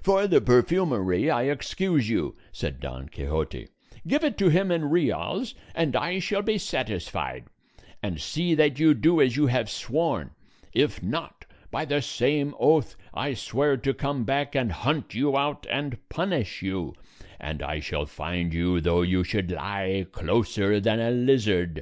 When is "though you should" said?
18.80-19.50